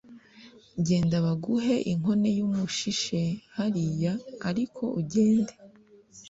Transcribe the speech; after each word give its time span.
genda 0.85 1.17
baguhe 1.25 1.75
inkone 1.91 2.29
y'umushishe 2.37 3.19
hariya 3.55 4.13
ariko 4.49 4.83
ugende 4.99 5.53